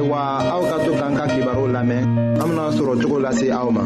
ayiwa 0.00 0.24
aw 0.50 0.62
ka 0.64 0.76
to 0.84 0.92
k'an 0.96 1.12
ka 1.14 1.24
kibaru 1.28 1.68
lamɛn 1.68 2.08
an 2.40 2.48
bena 2.48 2.64
sɔrɔ 2.76 2.94
cogo 3.02 3.18
lase 3.20 3.50
aw 3.52 3.68
ma 3.70 3.82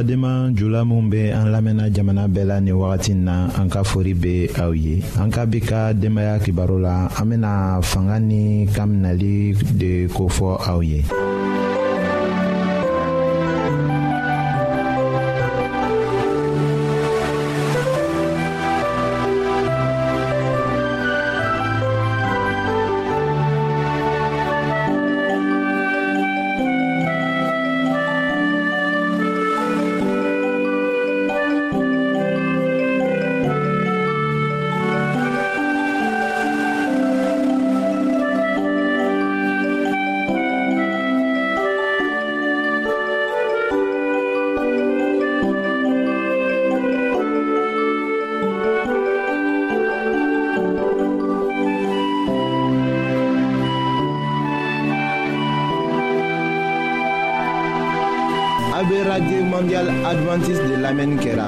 an 0.00 0.54
jula 0.54 0.84
minw 0.84 1.10
be 1.10 1.28
an 1.30 1.48
lamɛnna 1.52 1.90
jamana 1.92 2.26
bɛɛ 2.28 2.46
la 2.46 2.60
nin 2.60 2.74
wagati 2.74 3.14
na 3.14 3.48
an 3.58 3.68
ka 3.70 3.82
fori 3.82 4.12
be 4.14 4.48
aw 4.58 4.70
ye 4.72 5.02
an 5.18 5.30
ka 5.30 5.44
bi 5.46 5.58
ka 5.60 5.92
denbaaya 5.92 6.36
kibaru 6.44 6.80
la 6.82 7.08
an 7.18 7.24
bena 7.30 7.80
fanga 7.82 8.18
ni 8.20 8.66
kaminali 8.72 9.54
de 9.78 10.06
kofɔ 10.08 10.56
aw 10.68 10.80
ye 10.80 11.04
adventiste 60.14 60.64
de 60.70 60.76
lamɛnni 60.84 61.16
kɛra 61.24 61.46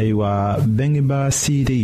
ayiwa 0.00 0.32
bengebaga 0.76 1.20
si 1.40 1.56
de 1.68 1.80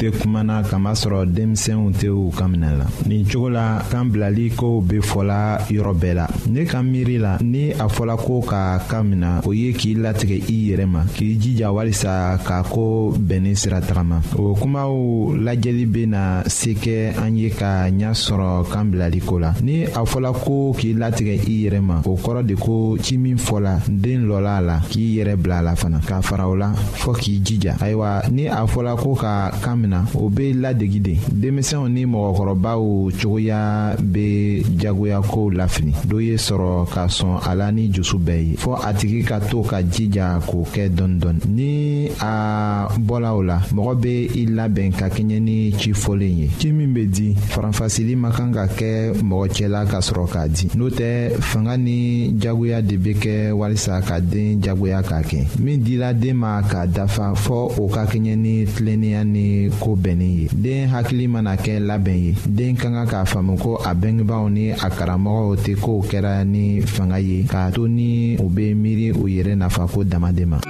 tɛ 0.00 0.10
kumana 0.16 0.62
kamasɔrɔ 0.64 1.26
denmisɛnw 1.26 1.90
tɛ 1.92 2.08
u 2.08 2.30
ka 2.32 2.48
minɛ 2.48 2.68
la 2.78 2.86
nin 3.06 3.24
cogo 3.30 3.50
la 3.50 3.82
kan 3.90 4.06
bilali 4.08 4.48
kow 4.48 4.80
be 4.80 4.98
fɔla 5.00 5.58
yɔrɔ 5.68 5.92
bɛɛ 6.00 6.14
la 6.14 6.26
ne 6.48 6.64
ka 6.64 6.80
miiri 6.82 7.18
la 7.18 7.36
ni 7.42 7.72
a 7.72 7.84
fɔla 7.86 8.16
ko 8.16 8.40
ka 8.40 8.78
kan 8.88 9.04
mina 9.10 9.42
o 9.44 9.52
ye 9.52 9.74
k'i 9.74 9.94
latigɛ 9.96 10.36
i 10.48 10.72
yɛrɛ 10.72 10.86
ma 10.86 11.00
k'i 11.04 11.36
jija 11.36 11.70
walisa 11.70 12.38
k'a 12.42 12.62
ko 12.64 13.12
bɛnnin 13.18 13.54
sira 13.54 13.82
tagama 13.82 14.22
o 14.38 14.54
kumaw 14.54 15.34
lajɛli 15.36 15.84
bena 15.86 16.44
se 16.46 16.70
kɛ 16.72 17.18
an 17.18 17.36
ye 17.36 17.50
ka 17.50 17.84
ɲa 17.90 18.12
sɔrɔ 18.16 18.72
kan 18.72 18.88
ko 19.26 19.36
la 19.38 19.52
ni 19.62 19.84
a 19.84 20.00
fɔla 20.06 20.32
ko 20.32 20.72
k'i 20.78 20.94
latigɛ 20.96 21.44
i 21.46 21.68
yɛrɛ 21.68 21.78
ma 21.82 22.00
o 22.06 22.16
kɔrɔ 22.16 22.46
de 22.46 22.54
ko 22.54 22.96
ci 23.02 23.18
min 23.18 23.36
fɔla 23.36 23.80
den 23.86 24.26
lɔla 24.28 24.56
a 24.56 24.60
la 24.62 24.78
k'i 24.80 25.16
yɛrɛ 25.20 25.36
bila 25.36 25.58
a 25.58 25.62
la 25.62 25.74
fana 25.76 26.00
k'a 26.00 26.22
fara 26.24 26.48
o 26.48 26.54
la 26.54 26.72
fɔɔ 26.72 27.16
k'i 27.18 27.38
jija 27.44 27.74
ayiwa 27.78 28.22
ni 28.32 28.46
a 28.48 28.64
fɔla 28.64 28.96
ko 28.96 29.14
ka 29.14 29.50
kan 29.60 29.89
na 29.90 30.04
o 30.14 30.30
bɛ 30.30 30.54
ladegi 30.62 31.00
de 31.00 31.14
denmisɛnw 31.32 31.88
ni 31.88 32.04
mɔgɔkɔrɔbaw 32.06 32.78
cogoya 33.18 33.96
bɛ 33.98 34.64
jagoyakow 34.80 35.50
lafili 35.58 35.92
dɔ 36.06 36.18
ye 36.22 36.36
sɔrɔ 36.36 36.86
ka 36.94 37.08
sɔn 37.08 37.40
a 37.44 37.54
la 37.54 37.70
ni 37.72 37.88
jusu 37.92 38.18
bɛɛ 38.18 38.40
ye 38.50 38.54
fɔɔ 38.56 38.76
a 38.84 38.92
tigi 38.94 39.22
ka 39.26 39.38
to 39.40 39.62
ka 39.64 39.82
jija 39.82 40.38
k'o 40.46 40.64
kɛ 40.72 40.88
dɔɔni 40.88 41.18
dɔɔni 41.18 41.46
ni 41.50 42.08
a 42.20 42.88
bɔla 42.98 43.34
o 43.34 43.40
la 43.42 43.58
mɔgɔ 43.72 43.94
bɛ 44.02 44.12
i 44.38 44.46
labɛn 44.46 44.92
ka 44.96 45.08
kɛɲɛ 45.08 45.40
ni 45.42 45.72
ci 45.76 45.90
fɔlen 45.92 46.38
ye 46.40 46.48
ci 46.58 46.72
min 46.72 46.94
bɛ 46.94 47.10
di 47.12 47.34
faranfasili 47.34 48.14
ma 48.16 48.30
kan 48.30 48.52
ka 48.52 48.66
kɛ 48.66 49.14
mɔgɔ 49.22 49.46
cɛla 49.50 49.86
ka 49.90 49.98
sɔrɔ 49.98 50.26
k'a 50.30 50.48
di 50.48 50.68
n'o 50.78 50.88
tɛ 50.88 51.34
fanga 51.42 51.76
ni 51.76 52.32
jagoya 52.38 52.80
de 52.86 52.96
bɛ 52.96 53.14
kɛ 53.18 53.52
walisa 53.52 54.00
ka 54.02 54.20
den 54.20 54.60
jagoya 54.62 55.02
k'a 55.02 55.22
kɛ 55.22 55.58
min 55.58 55.82
dila 55.82 56.12
den 56.14 56.36
ma 56.36 56.60
k'a 56.62 56.86
dafa 56.86 57.34
fɔ 57.34 57.74
o 57.80 57.88
ka 57.88 58.06
kɛɲɛ 58.06 58.36
ni 58.36 58.64
tilennenya 58.66 59.24
ni 59.26 59.68
ko 59.80 59.96
bɛnnen 59.96 60.32
ye 60.42 60.46
den 60.52 60.88
hakili 60.92 61.26
mana 61.26 61.56
kɛ 61.56 61.80
labɛn 61.80 62.18
ye 62.26 62.34
den 62.46 62.76
ka 62.76 62.88
kan 62.92 63.06
k'a 63.08 63.24
faamu 63.24 63.56
ko 63.58 63.76
a 63.82 63.94
bɛngebaaw 63.94 64.46
ni 64.52 64.70
a 64.72 64.88
karamɔgɔw 64.96 65.56
tɛ 65.64 65.72
kow 65.80 66.02
kɛra 66.04 66.44
ni 66.46 66.82
fanga 66.84 67.18
ye 67.18 67.42
k'a 67.48 67.72
to 67.74 67.88
ni 67.88 68.36
u 68.36 68.46
bɛ 68.54 68.74
miiri 68.76 69.12
u 69.16 69.24
yɛrɛ 69.26 69.56
nafa 69.56 69.86
ko 69.88 70.04
dama 70.04 70.32
de 70.32 70.44
ma. 70.44 70.60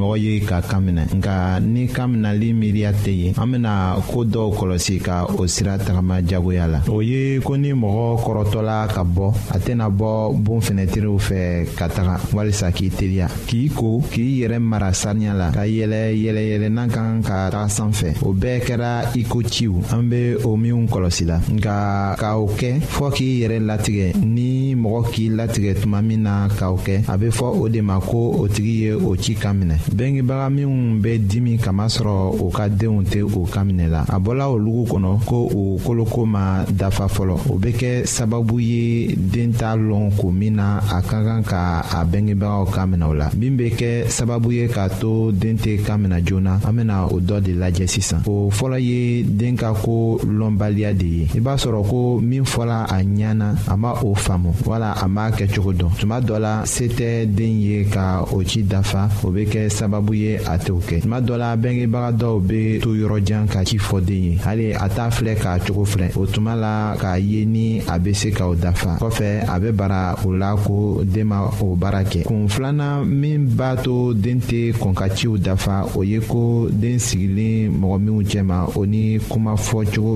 mɔgɔ 0.00 0.16
ye 0.16 0.40
ka 0.40 0.60
kan 0.62 0.80
minɛ 0.84 1.02
nka 1.18 1.60
ni 1.60 1.86
kan 1.86 2.08
minɛli 2.12 2.54
miiriya 2.54 2.92
tɛ 2.92 3.10
yen 3.12 3.34
an 3.36 3.48
bɛna 3.52 3.96
ko 4.10 4.24
dɔw 4.24 4.48
kɔlɔsi 4.56 4.98
ka 5.02 5.26
o 5.36 5.46
sira 5.46 5.76
tagama 5.78 6.22
diyagoya 6.22 6.66
la 6.66 6.80
o 6.88 7.00
ye 7.02 7.38
ko 7.40 7.54
ni 7.56 7.72
mɔgɔ 7.72 8.04
kɔrɔtɔla 8.24 8.88
ka 8.94 9.04
bɔ 9.04 9.34
a 9.54 9.58
tɛna 9.58 9.90
bɔ 9.90 10.32
bon 10.40 10.60
fɛnɛtiriw 10.60 11.18
fɛ 11.18 11.66
ka 11.76 11.88
taga 11.88 12.16
walisa 12.32 12.72
k'i 12.72 12.88
teliya 12.88 13.28
k'i 13.46 13.68
ko 13.74 14.00
k'i 14.10 14.40
yɛrɛ 14.42 14.58
mara 14.60 14.90
saniya 14.92 15.34
la 15.34 15.50
ka 15.50 15.60
yɛlɛ 15.66 16.16
yɛlɛyɛlɛnan 16.24 16.88
kan 16.92 17.20
ka 17.22 17.50
taga 17.50 17.68
sanfɛ 17.68 18.14
o 18.26 18.32
bɛɛ 18.32 18.60
kɛra 18.64 19.04
i 19.16 19.22
ko 19.24 19.42
ciw 19.42 19.74
an 19.92 20.08
be 20.08 20.34
o 20.44 20.56
minw 20.56 20.86
kɔlɔsi 20.88 21.26
la 21.26 21.38
nka 21.52 22.16
ka 22.16 22.36
o 22.38 22.46
kɛ 22.48 22.80
fɔɔ 22.80 23.10
k'i 23.12 23.40
yɛrɛ 23.42 23.58
latigɛ 23.66 24.14
ni 24.24 24.74
mɔgɔ 24.74 25.02
k'i 25.12 25.28
latigɛ 25.30 25.74
tuma 25.82 26.00
min 26.04 26.22
na 26.22 26.48
ka 26.58 26.70
o 26.70 26.76
kɛ 26.78 27.04
a 27.08 27.18
be 27.18 27.28
fɔ 27.28 27.46
o 27.60 27.68
de 27.68 27.80
ma 27.82 28.00
ko 28.00 28.30
o 28.38 28.48
tigi 28.48 28.86
ye 28.86 28.92
o 28.94 29.14
ci 29.16 29.34
kan 29.34 29.54
minɛ 29.60 29.89
bengebaga 29.94 30.48
minw 30.50 31.00
bɛ 31.02 31.18
dimi 31.18 31.56
kamasɔrɔ 31.58 32.36
u 32.42 32.50
ka 32.50 32.68
deenw 32.68 33.02
tɛ 33.02 33.20
u 33.22 33.44
kan 33.46 33.64
minɛ 33.66 33.88
la 33.88 34.04
a 34.08 34.18
bɔla 34.20 34.48
o 34.50 34.56
lugu 34.58 34.86
kɔnɔ 34.94 35.24
ko 35.26 35.48
o 35.54 35.78
koloko 35.84 36.24
ma 36.26 36.64
dafa 36.70 37.06
fɔlɔ 37.06 37.36
o 37.50 37.58
be 37.58 37.72
kɛ 37.72 38.04
sababu 38.06 38.58
ye 38.60 39.14
den 39.16 39.52
t'a 39.52 39.76
lɔn 39.76 40.12
ko 40.16 40.30
min 40.30 40.54
na 40.56 40.78
a 40.90 41.00
ka 41.02 41.22
kan 41.22 41.42
ka 41.42 41.80
a 41.90 42.04
bengebagaw 42.04 42.66
kan 42.72 42.88
minɛ 42.92 43.06
o 43.08 43.12
la 43.14 43.30
min 43.36 43.56
be 43.56 43.70
kɛ 43.70 44.04
sababu 44.08 44.52
ye 44.52 44.68
k'a 44.68 44.88
to 45.00 45.32
den 45.32 45.56
tɛ 45.58 45.82
kan 45.84 45.98
mina 46.02 46.20
joona 46.24 46.60
an 46.66 46.72
bena 46.76 47.06
o 47.06 47.18
dɔ 47.20 47.42
de 47.42 47.52
lajɛ 47.54 47.86
sisan 47.88 48.22
o 48.26 48.50
fɔlɔ 48.50 48.78
ye 48.80 49.22
den 49.24 49.56
ka 49.56 49.72
ko 49.74 50.18
lɔnbaliya 50.24 50.94
de 50.96 51.06
ye 51.06 51.24
i 51.34 51.40
b'a 51.40 51.56
sɔrɔ 51.56 51.88
ko 51.88 52.20
min 52.20 52.44
fɔla 52.44 52.84
a 52.88 53.02
ɲana 53.02 53.56
a 53.68 53.76
ma 53.76 53.92
o 54.02 54.14
faamu 54.14 54.52
wala 54.66 54.92
a 54.96 55.06
m'a 55.08 55.30
kɛcogo 55.30 55.72
dɔn 55.74 55.90
tuma 55.98 56.20
dɔ 56.20 56.38
la 56.40 56.64
se 56.64 56.84
tɛ 56.88 57.24
den 57.34 57.60
ye 57.60 57.84
ka 57.84 58.24
o 58.32 58.42
ci 58.42 58.62
dafa 58.62 59.08
o 59.24 59.30
be 59.30 59.44
kɛ 59.46 59.68
sababu 59.80 60.14
ye 60.14 60.38
a 60.48 60.56
t'o 60.64 60.76
kɛ 60.88 61.00
tuma 61.02 61.18
dɔ 61.26 61.36
la 61.38 61.56
bɛngebaga 61.56 62.12
dɔw 62.20 62.36
be 62.46 62.78
to 62.80 62.90
yɔrɔjan 62.94 63.48
ka 63.50 63.64
ci 63.64 63.78
fɔ 63.78 64.00
den 64.04 64.22
ye 64.24 64.36
hali 64.44 64.72
a 64.74 64.88
t'a 64.88 65.08
filɛ 65.10 65.34
k'a 65.40 65.58
cogo 65.64 65.84
filɛ 65.88 66.10
o 66.16 66.26
tuma 66.26 66.54
la 66.54 66.94
k'a 67.00 67.16
ye 67.18 67.44
ni 67.46 67.80
a 67.88 67.98
be 67.98 68.12
se 68.12 68.30
ka 68.30 68.44
o 68.46 68.54
dafa 68.54 68.98
kɔfɛ 69.00 69.48
a 69.48 69.58
be 69.58 69.70
bara 69.72 70.14
o 70.26 70.30
la 70.36 70.54
ko 70.56 71.00
den 71.02 71.28
ma 71.28 71.48
o 71.62 71.74
baara 71.76 72.04
kɛ 72.04 72.24
kun 72.26 72.46
filanan 72.48 73.06
min 73.08 73.48
b'a 73.48 73.76
to 73.82 74.12
den 74.12 74.38
tɛ 74.40 74.74
kɔn 74.76 74.94
ka 74.94 75.06
ciw 75.08 75.38
dafa 75.38 75.86
o 75.96 76.02
ye 76.02 76.20
ko 76.20 76.68
den 76.68 76.98
sigilen 76.98 77.72
mɔgɔ 77.80 77.98
minw 78.04 78.22
cɛma 78.22 78.68
o 78.76 78.84
ni 78.84 79.16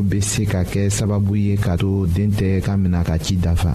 be 0.09 0.21
se 0.21 0.45
ka 0.45 0.61
kɛ 0.63 0.91
sababu 0.91 1.37
ye 1.37 1.57
k'a 1.57 1.77
to 1.79 2.07
den 2.15 2.31
tɛ 2.31 2.61
mina 2.79 3.03
ka 3.03 3.17
ci 3.19 3.37
dafa 3.37 3.73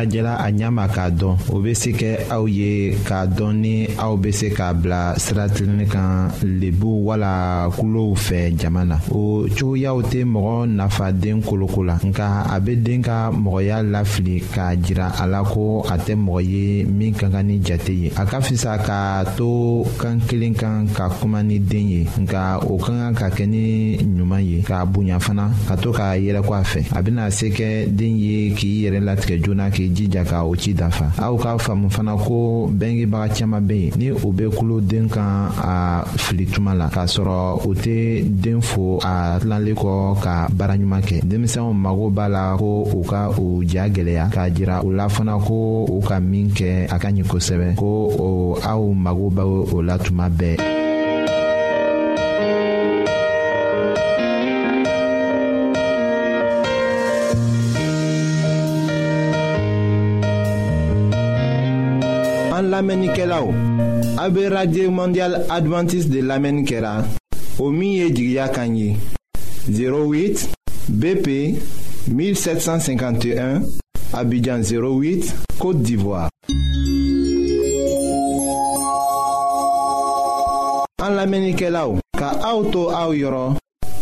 lajɛla 0.00 0.34
a 0.46 0.50
ɲama 0.50 0.86
k'a 0.88 1.10
dɔn 1.10 1.36
o 1.52 1.58
be 1.62 1.74
se 1.74 1.90
kɛ 1.92 2.30
aw 2.30 2.44
ye 2.48 2.96
k'a 3.04 3.26
dɔn 3.26 3.52
ni 3.60 3.86
aw 3.98 4.16
be 4.16 4.30
se 4.32 4.48
k'a 4.50 4.72
bila 4.72 5.14
sira 5.18 5.48
tilennin 5.48 5.86
kan 5.88 6.30
lebu 6.60 6.88
wala 7.08 7.68
kulow 7.76 8.14
fɛ 8.14 8.56
jama 8.56 8.84
na 8.84 8.96
o 9.10 9.46
cogoyaw 9.46 10.00
tɛ 10.02 10.24
mɔgɔ 10.24 10.66
nafa 10.76 11.12
den 11.12 11.42
koloko 11.42 11.84
la 11.86 11.98
nka 12.02 12.46
a 12.56 12.60
be 12.60 12.76
den 12.76 13.02
ka 13.02 13.30
mɔgɔya 13.30 13.82
lafili 13.82 14.40
k'a 14.52 14.76
jira 14.76 15.10
a 15.22 15.26
la 15.26 15.42
ko 15.44 15.82
a 15.88 15.96
tɛ 15.98 16.14
mɔgɔ 16.16 16.40
ye 16.48 16.84
min 16.84 17.12
ka 17.12 17.28
kan 17.28 17.44
ni 17.46 17.58
jate 17.62 17.90
ye 17.90 18.08
a 18.16 18.24
ka 18.24 18.40
fisa 18.40 18.78
k'a 18.78 19.24
to 19.36 19.84
kan 19.98 20.20
kelen 20.26 20.54
kan 20.56 20.86
ka 20.94 21.08
kuma 21.20 21.42
ni 21.42 21.58
den 21.58 21.88
ye 21.90 22.04
nka 22.20 22.60
o 22.70 22.76
ka 22.78 22.92
kan 22.92 23.12
ka 23.14 23.28
kɛ 23.28 23.46
ni 23.48 23.96
ɲuman 23.98 24.40
ye 24.44 24.62
k'a 24.62 24.84
bonya 24.86 25.18
fana 25.20 25.50
ka 25.68 25.74
to 25.76 25.92
k'a 25.92 26.16
yɛrɛko 26.18 26.52
a 26.54 26.62
fɛ 26.62 26.80
a 26.98 27.02
bena 27.02 27.30
se 27.30 27.50
kɛ 27.50 27.88
den 27.96 28.16
ye 28.16 28.54
k'i 28.54 28.86
yɛrɛ 28.88 29.00
latigɛ 29.04 29.36
joona 29.42 29.70
k'i 29.70 29.89
jija 29.94 30.24
ka 30.24 30.44
o 30.46 30.54
ci 30.54 30.72
dafa 30.74 31.10
aw 31.18 31.34
k'a 31.36 31.58
faamu 31.58 31.90
fana 31.90 32.14
ko 32.16 32.68
bɛngebaga 32.72 33.34
caaman 33.34 33.66
be 33.66 33.76
yen 33.84 33.98
ni 33.98 34.06
u 34.10 34.32
be 34.32 34.46
den 34.82 35.08
kan 35.08 35.50
a 35.58 36.04
fili 36.16 36.46
tuma 36.46 36.74
la 36.74 36.88
k'a 36.88 37.06
sɔrɔ 37.06 37.62
u 37.66 37.72
tɛ 37.74 38.22
den 38.24 38.60
fo 38.62 38.98
a 39.04 39.38
tilanle 39.40 39.72
kɔ 39.74 40.20
ka 40.22 40.48
baaraɲuman 40.52 41.00
kɛ 41.02 41.22
denmisɛnw 41.24 41.74
mago 41.74 42.10
b'a 42.10 42.28
la 42.28 42.56
ko 42.56 42.84
u 42.92 43.02
ka 43.04 43.30
u 43.38 43.62
ja 43.66 43.86
gwɛlɛya 43.88 44.30
k'a 44.32 44.50
jira 44.54 44.84
u 44.84 44.92
la 44.92 45.08
fana 45.08 45.38
ko 45.38 45.86
u 45.88 46.00
ka 46.00 46.18
min 46.20 46.48
kɛ 46.50 46.86
a 46.90 46.98
ka 46.98 47.08
ɲi 47.10 47.22
kosɛbɛ 47.24 47.74
ko 47.74 48.10
o 48.18 48.58
aw 48.62 48.92
mago 48.92 49.30
b' 49.30 49.40
o 49.74 49.82
la 49.82 49.96
tuma 49.98 50.28
bɛɛ 50.30 50.89
lamɛnnikɛlaw 62.90 63.46
a 64.18 64.28
mondial 64.90 65.34
adventiste 65.48 66.08
de 66.10 66.20
lamɛnni 66.22 66.64
kɛra 66.66 67.04
o 67.60 67.70
08 67.70 70.48
bp 70.88 71.56
1751 72.08 73.62
abidjan 74.12 74.60
08 74.62 75.34
côte 75.58 75.82
d'ivoire 75.82 76.28
an 81.00 81.14
lamɛnnikɛlaw 81.14 81.98
ka 82.18 82.30
auto 82.42 82.90
to 82.90 82.90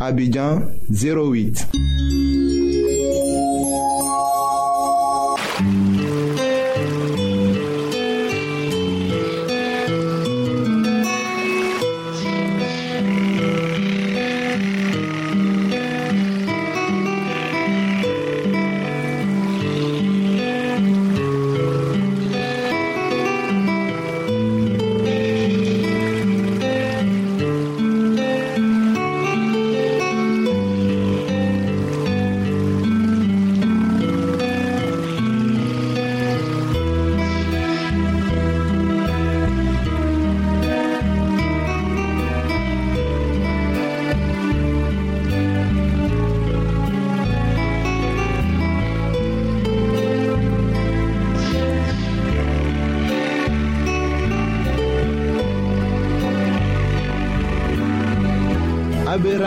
Abidjan 0.00 0.80
08. 0.90 2.23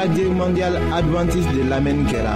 Radio 0.01 0.31
mondiale 0.31 0.77
adventiste 0.93 1.55
de 1.57 1.63
l'Amen 1.69 2.05
kɛra 2.07 2.35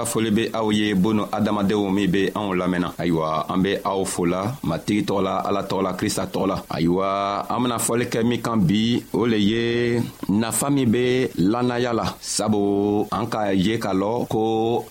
ka 0.00 0.08
foli 0.08 0.30
be 0.32 0.44
aw 0.56 0.66
ye 0.72 0.94
boonu 0.96 1.28
adamadenw 1.36 1.84
min 1.96 2.08
be 2.14 2.22
anw 2.34 2.56
lamɛnna 2.56 2.88
ayiwa 3.02 3.44
an 3.52 3.60
be 3.62 3.72
aw 3.84 4.00
fola 4.14 4.40
matigi 4.68 5.02
tɔgɔ 5.08 5.20
la 5.26 5.34
ala 5.48 5.60
tɔgɔ 5.68 5.80
la 5.86 5.92
krista 5.98 6.24
tɔgɔ 6.32 6.46
la 6.50 6.56
ayiwa 6.76 7.08
an 7.52 7.60
bena 7.62 7.76
fɔli 7.86 8.04
kɛ 8.12 8.20
min 8.24 8.40
kan 8.40 8.56
bi 8.68 8.96
o 9.12 9.26
le 9.28 9.36
ye 9.50 10.00
nafa 10.40 10.66
min 10.72 10.88
be 10.94 11.28
lannaya 11.52 11.92
la 11.92 12.06
sabu 12.18 13.04
an 13.12 13.26
k'a 13.28 13.52
ye 13.52 13.76
k'a 13.76 13.92
lɔn 14.00 14.24
ko 14.32 14.40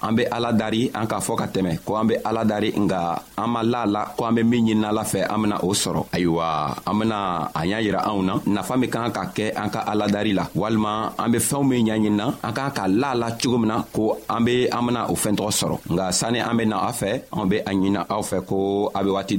an 0.06 0.14
be 0.16 0.24
ala 0.36 0.54
dari 0.54 0.92
an 0.94 1.08
k'a 1.10 1.20
fɔ 1.26 1.34
ka 1.42 1.46
tɛmɛ 1.54 1.72
ko 1.86 1.96
an 1.98 2.06
be 2.08 2.16
ala 2.28 2.46
dari 2.46 2.70
nga 2.78 3.02
an 3.42 3.50
ma 3.50 3.62
la 3.64 3.86
la 3.90 4.02
ko 4.16 4.22
an 4.30 4.36
be 4.38 4.44
min 4.46 4.62
ɲinina 4.68 4.94
la 4.94 5.02
fɛ 5.12 5.26
an 5.26 5.42
bena 5.42 5.58
o 5.66 5.74
sɔrɔ 5.74 6.02
ayiwa 6.14 6.46
an 6.86 6.96
bena 7.00 7.50
a 7.56 7.62
y'a 7.66 7.82
yira 7.82 8.04
anw 8.06 8.20
na 8.22 8.34
nafa 8.62 8.78
min 8.80 8.92
kan 8.94 9.10
ka 9.12 9.26
kɛ 9.34 9.56
an 9.58 9.72
ka 9.74 9.82
aladari 9.90 10.36
la 10.38 10.46
walima 10.56 11.14
an 11.18 11.32
be 11.32 11.40
fɛɛnw 11.42 11.66
min 11.68 11.82
ɲaɲinina 11.88 12.26
an 12.46 12.54
k'an 12.54 12.72
ka 12.78 12.86
la 13.02 13.14
la 13.18 13.32
cogo 13.40 13.58
min 13.58 13.70
na 13.74 13.78
ko 13.92 14.04
an 14.30 14.42
be 14.46 14.68
an 14.70 14.86
bena 14.86 14.99
tɛna 15.00 15.12
o 15.12 15.16
fɛn 15.22 15.36
tɔgɔ 15.38 15.52
sɔrɔ 15.52 16.12
sani 16.14 16.40
an 16.40 16.60
a 16.70 16.94
ko 18.46 18.92
a 18.94 19.04
be 19.04 19.10
waati 19.14 19.38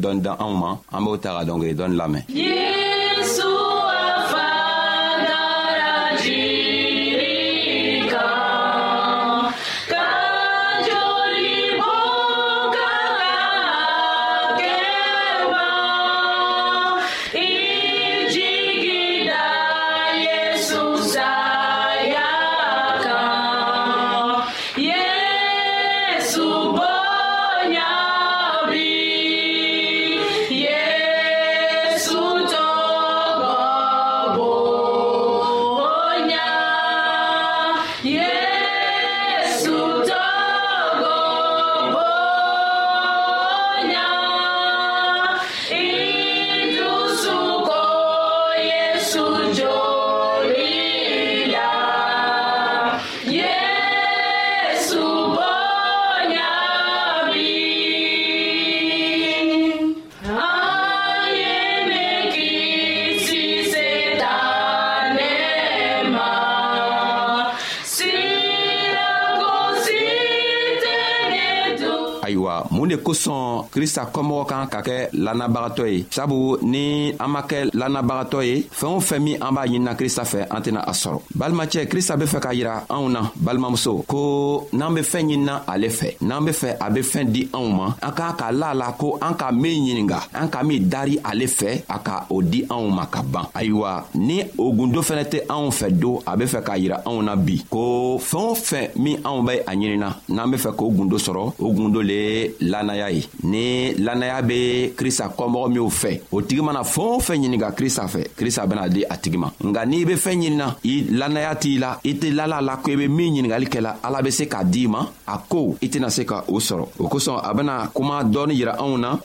krista 73.71 74.03
kɔmɔgɔ 74.13 74.47
kan 74.51 74.67
ka 74.67 74.81
kɛ 74.83 74.97
lanabagatɔ 75.13 75.85
ye 75.87 76.05
sabu 76.11 76.57
ni 76.63 77.13
an 77.21 77.29
ma 77.31 77.43
kɛ 77.43 77.71
lanabagatɔ 77.73 78.43
ye 78.45 78.65
fɛɛn 78.71 78.95
o 78.97 79.01
fɛn 79.01 79.21
min 79.23 79.37
an 79.43 79.55
b'a 79.55 79.67
ɲinina 79.67 79.95
krista 79.97 80.25
fɛ 80.25 80.47
an 80.51 80.61
tɛna 80.63 80.81
a 80.87 80.93
sɔrɔ 80.93 81.19
balimacɛ 81.37 81.87
krista 81.87 82.17
be 82.19 82.25
fɛ 82.27 82.39
k'a 82.41 82.55
yira 82.55 82.85
anw 82.89 83.09
na 83.11 83.21
balimamuso 83.45 84.05
ko 84.07 84.69
n'an 84.73 84.95
be 84.95 85.01
fɛɛn 85.03 85.25
ɲinina 85.31 85.63
ale 85.69 85.89
fɛ 85.89 86.17
n'an 86.23 86.45
be 86.45 86.51
fɛ 86.53 86.77
a 86.81 86.91
be 86.91 87.01
fɛɛn 87.01 87.27
di 87.33 87.47
anw 87.53 87.69
ma 87.71 87.95
an 88.03 88.13
k'an 88.17 88.35
k'a 88.39 88.53
la 88.59 88.71
a 88.71 88.75
la 88.75 88.93
ko 88.99 89.19
an 89.23 89.35
ka 89.35 89.51
min 89.53 89.77
ɲininga 89.87 90.21
an 90.35 90.49
ka 90.49 90.63
min 90.63 90.81
dari 90.89 91.19
ale 91.25 91.47
fɛ 91.47 91.85
a 91.89 91.99
ka 91.99 92.27
o 92.31 92.43
di 92.43 92.63
anw 92.69 92.91
ma 92.91 93.07
ka 93.07 93.23
ban 93.23 93.47
ayiwa 93.55 94.05
ni 94.15 94.43
o 94.59 94.73
gundo 94.73 95.01
fɛnɛ 95.01 95.25
tɛ 95.33 95.39
anw 95.49 95.71
fɛ 95.71 95.89
don 96.01 96.19
a 96.27 96.37
be 96.37 96.45
fɛ 96.47 96.61
k'a 96.65 96.79
yira 96.79 97.03
anw 97.07 97.23
na 97.23 97.37
bi 97.37 97.59
ko 97.71 98.19
fɛɛn 98.19 98.47
o 98.51 98.55
fɛn 98.55 98.87
min 98.97 99.17
anw 99.25 99.43
be 99.47 99.55
a 99.65 99.73
ɲinina 99.75 100.09
n'an 100.29 100.51
be 100.51 100.57
fɛ 100.59 100.75
k'o 100.77 100.91
gundo 100.97 101.17
sɔrɔ 101.19 101.53
o 101.61 101.73
gundo 101.75 102.01
le 102.03 102.13
ye 102.15 102.55
lannaya 102.61 103.09
ye 103.15 103.25
ni 103.45 103.60
E 103.61 103.95
lanayabe 103.99 104.93
krisakon 104.97 105.49
mwomyo 105.51 105.91
fe. 105.91 106.23
O 106.33 106.41
tigman 106.43 106.77
a 106.81 106.85
fon 106.85 107.21
fe 107.21 107.37
njiniga 107.39 107.71
krisan 107.73 108.09
fe. 108.09 108.25
Krisan 108.37 108.67
bena 108.67 108.89
de 108.89 109.05
a 109.11 109.17
tigman. 109.17 109.51
Nga 109.65 109.85
nibe 109.87 110.17
fe 110.17 110.35
njinina 110.37 110.75
lanayati 111.11 111.79
la. 111.79 111.99
Iti 112.03 112.31
lalala 112.31 112.77
kwebe 112.77 113.09
min 113.09 113.33
njiniga 113.33 113.59
like 113.59 113.81
la. 113.81 113.97
Ala 114.03 114.23
be 114.23 114.31
seka 114.31 114.65
di 114.65 114.89
man. 114.89 115.05
A 115.27 115.39
kou 115.49 115.77
iti 115.81 116.01
na 116.01 116.09
seka 116.11 116.45
ou 116.49 116.61
soro. 116.61 116.89
Ou 116.99 117.09
koson 117.13 117.37
abena 117.37 117.91
kouman 117.93 118.31
doni 118.33 118.57
jira 118.57 118.77
eh, 118.79 118.83
anwou 118.83 118.99
nan. 118.99 119.19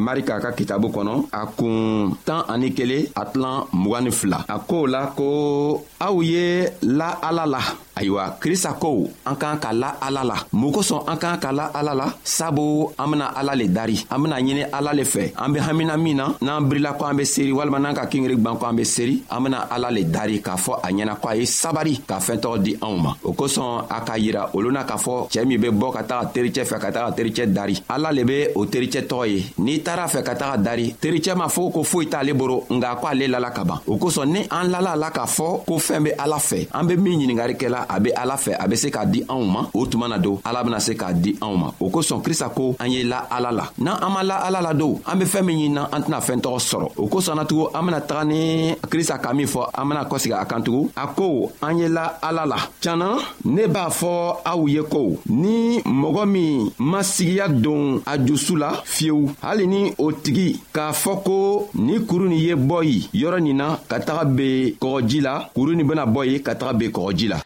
Marika 0.00 0.40
ka 0.40 0.50
kitabou 0.52 0.88
konon. 0.90 1.26
A 1.32 1.46
kou 1.46 2.16
tan 2.24 2.42
anikele 2.48 3.12
atlan 3.14 3.66
mwanif 3.72 4.24
la. 4.24 4.44
A 4.48 4.58
kou 4.58 4.86
la 4.86 5.06
kou. 5.16 5.78
A 6.00 6.10
ouye 6.12 6.66
la 6.82 7.10
alala. 7.22 7.60
A 7.96 8.02
yuwa 8.04 8.30
krisakou 8.40 9.10
anka 9.26 9.50
anka 9.52 9.72
la 9.72 9.94
alala. 10.00 10.34
Mwou 10.52 10.72
koson 10.72 11.04
anka 11.06 11.34
anka 11.36 11.52
la 11.52 11.66
alala. 11.74 12.08
Sabou 12.24 12.90
amena 12.98 13.26
alala. 13.36 13.59
le 13.60 13.68
dari 13.70 14.04
an 14.10 14.18
bena 14.20 14.36
ɲini 14.40 14.64
ala 14.72 14.92
le 14.94 15.04
fɛ 15.04 15.32
an 15.36 15.48
be 15.52 15.58
hamina 15.60 15.96
min 15.96 16.14
na 16.16 16.32
n'an 16.42 16.64
birila 16.68 16.92
ko 16.96 17.04
an 17.04 17.14
be 17.16 17.24
seri 17.24 17.52
walima 17.52 17.78
n'an 17.78 17.94
ka 17.94 18.06
kingiri 18.06 18.36
gwan 18.36 18.56
ko 18.58 18.66
an 18.66 18.76
be 18.76 18.84
seri 18.84 19.22
an 19.30 19.42
bena 19.44 19.66
ala 19.70 19.90
le 19.90 20.04
dari 20.04 20.40
k'a 20.40 20.54
fɔ 20.56 20.80
a 20.82 20.88
ɲɛna 20.92 21.16
ko 21.20 21.28
a 21.28 21.34
ye 21.36 21.44
sabari 21.46 22.00
ka 22.06 22.18
fɛɛntɔgɔ 22.18 22.62
di 22.62 22.76
anw 22.80 22.96
ma 22.96 23.14
o 23.24 23.32
kosɔn 23.32 23.86
a 23.88 24.00
k'a 24.00 24.18
yira 24.18 24.50
olu 24.54 24.70
na 24.72 24.84
k'a 24.84 24.96
fɔ 24.96 25.28
cɛɛ 25.30 25.46
min 25.46 25.60
be 25.60 25.68
bɔ 25.70 25.92
ka 25.92 26.02
taga 26.02 26.30
tericɛ 26.34 26.64
fɛ 26.64 26.80
ka 26.80 26.90
taga 26.92 27.14
tericɛ 27.16 27.46
dari 27.52 27.76
ala 27.90 28.10
le 28.12 28.24
be 28.24 28.48
o 28.56 28.64
tericɛ 28.66 29.02
tɔgɔ 29.06 29.28
ye 29.28 29.44
n'i 29.58 29.78
taara 29.82 30.06
fɛ 30.08 30.22
ka 30.24 30.34
taga 30.34 30.56
dari 30.62 30.94
tericɛ 30.94 31.34
m'a 31.36 31.46
fɔ 31.48 31.72
ko 31.72 31.82
foyi 31.84 32.06
t'ale 32.08 32.32
boro 32.34 32.64
nga 32.70 32.96
ko 32.96 33.08
ale 33.08 33.28
lala 33.28 33.50
ka 33.50 33.64
ban 33.64 33.80
o 33.86 33.96
kosɔn 33.96 34.32
ni 34.32 34.40
an 34.50 34.68
lala 34.70 34.92
a 34.92 34.96
la 34.96 35.10
k'a 35.10 35.26
fɔ 35.26 35.64
ko 35.66 35.76
fɛɛn 35.78 36.02
be 36.04 36.10
ala 36.18 36.36
fɛ 36.36 36.66
an 36.72 36.84
be 36.86 36.96
min 36.96 37.18
ɲiningari 37.20 37.54
kɛla 37.56 37.86
a 37.88 38.00
be 38.00 38.10
ala 38.16 38.34
fɛ 38.36 38.56
a 38.58 38.66
be 38.68 38.76
se 38.76 38.90
k'a 38.90 39.04
di 39.10 39.22
anw 39.28 39.44
ma 39.46 39.66
o 39.74 39.84
tuma 39.86 40.08
na 40.08 40.16
don 40.18 40.40
ala 40.44 40.64
bena 40.64 40.80
se 40.80 40.92
k'a 40.94 41.12
di 41.20 41.34
anw 41.40 41.56
ma 41.58 41.70
o 41.80 41.90
kosɔn 41.90 42.22
krista 42.22 42.48
ko 42.54 42.76
an 42.78 42.90
ye 42.90 43.04
la 43.04 43.26
ala 43.30 43.49
ala 43.50 43.64
la 43.78 43.84
n'an 43.84 43.98
an 44.02 44.10
ma 44.12 44.22
la 44.22 44.36
ala 44.46 44.60
la 44.62 44.72
dow 44.74 45.00
an 45.06 45.16
be 45.18 45.24
fɛɛn 45.24 45.42
min 45.44 45.56
ɲinina 45.60 45.82
an 45.92 46.00
tɛna 46.04 46.18
fɛɛn 46.20 46.40
tɔgɔ 46.44 46.58
sɔrɔ 46.70 46.86
o 47.02 47.06
kosɔn 47.08 47.36
na 47.36 47.44
tugun 47.44 47.70
an 47.74 47.82
bena 47.86 48.00
taga 48.00 48.24
ni 48.24 48.74
krista 48.90 49.18
ka 49.20 49.32
min 49.34 49.46
fɔ 49.46 49.68
an 49.78 49.84
bena 49.88 50.04
kɔsegi 50.04 50.36
a 50.40 50.44
kan 50.46 50.62
tugun 50.62 50.90
a 50.96 51.06
ko 51.08 51.50
an 51.62 51.78
ye 51.78 51.88
la 51.88 52.06
ala 52.22 52.46
la 52.46 52.56
tiɲana 52.80 53.08
ne 53.44 53.66
b'a 53.66 53.88
fɔ 53.90 54.12
aw 54.46 54.66
ye 54.68 54.82
ko 54.84 55.16
ni 55.28 55.80
mɔgɔ 55.82 56.28
min 56.30 56.70
masigiya 56.78 57.48
don 57.62 58.00
a 58.06 58.16
jusu 58.18 58.56
la 58.56 58.70
fiyewu 58.84 59.30
hali 59.42 59.66
ni 59.66 59.92
o 59.98 60.12
tigi 60.12 60.60
k'a 60.72 60.92
fɔ 60.92 61.22
ko 61.24 61.68
nin 61.74 62.06
kuru 62.06 62.28
nin 62.28 62.38
ye 62.38 62.54
bɔ 62.54 62.84
ye 62.84 63.08
yɔrɔ 63.22 63.40
nin 63.42 63.56
na 63.56 63.76
ka 63.88 63.98
taga 64.00 64.24
ben 64.36 64.72
kɔgɔji 64.80 65.20
la 65.22 65.48
kuru 65.54 65.74
nin 65.74 65.86
bena 65.86 66.06
bɔ 66.06 66.26
ye 66.30 66.38
ka 66.42 66.54
taga 66.54 66.72
ben 66.78 66.90
kɔgɔji 66.92 67.28
la 67.28 67.40